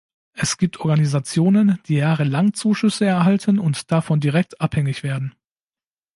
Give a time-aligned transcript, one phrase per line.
[0.33, 5.35] Es gibt Organisationen, die jahrelang Zuschüsse erhalten und davon direkt abhängig werden.